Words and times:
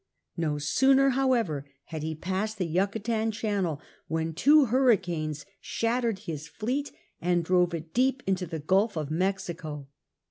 No 0.35 0.57
sooner, 0.57 1.11
however, 1.11 1.63
had 1.85 2.01
he 2.01 2.15
passed 2.15 2.57
the 2.57 2.65
Yucatan 2.65 3.29
channel 3.29 3.79
than 4.09 4.33
two 4.33 4.65
hurricanes 4.65 5.45
shattered 5.59 6.17
his 6.25 6.47
fleet 6.47 6.91
and 7.21 7.45
drove 7.45 7.75
it 7.75 7.93
deep 7.93 8.23
into 8.25 8.47
the 8.47 8.57
Gulf 8.57 8.97
of 8.97 9.11
Mexico. 9.11 9.89